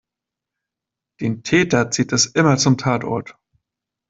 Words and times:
Den 1.19 1.43
Täter 1.43 1.91
zieht 1.91 2.11
es 2.11 2.25
immer 2.25 2.57
zum 2.57 2.75
Tatort. 2.75 3.37